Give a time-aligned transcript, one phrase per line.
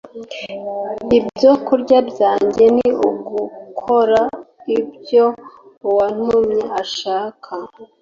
[1.17, 4.21] “Ibyokurya byanjye ni ugukora
[4.77, 5.25] ibyo
[5.87, 7.51] uwantumye ashaka